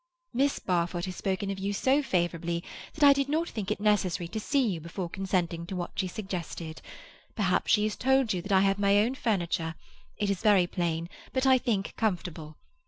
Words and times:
"Miss 0.33 0.57
Barfoot 0.57 1.05
has 1.05 1.15
spoken 1.17 1.51
of 1.51 1.59
you 1.59 1.73
so 1.73 2.01
favourably 2.01 2.63
that 2.93 3.03
I 3.03 3.13
did 3.13 3.29
not 3.29 3.47
think 3.47 3.69
it 3.69 3.79
necessary 3.79 4.27
to 4.29 4.39
see 4.39 4.65
you 4.67 4.81
before 4.81 5.07
consenting 5.11 5.67
to 5.67 5.75
what 5.75 5.91
she 5.93 6.07
suggested. 6.07 6.81
Perhaps 7.35 7.69
she 7.71 7.83
has 7.83 7.95
told 7.97 8.33
you 8.33 8.41
that 8.41 8.51
I 8.51 8.61
have 8.61 8.79
my 8.79 8.97
own 8.97 9.13
furniture; 9.13 9.75
it 10.17 10.31
is 10.31 10.41
very 10.41 10.65
plain, 10.65 11.07
but, 11.33 11.45
I 11.45 11.59
think, 11.59 11.95
comfortable. 11.97 12.57